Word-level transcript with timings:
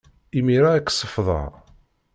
Imir-a, 0.37 0.69
ad 0.75 0.83
k-sefḍeɣ. 0.83 1.51